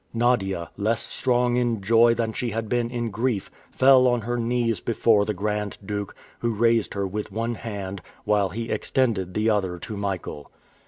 [0.15, 4.79] Nadia, less strong in joy than she had been in grief, fell on her knees
[4.81, 9.77] before the Grand Duke, who raised her with one hand, while he extended the other
[9.77, 10.49] to Michael.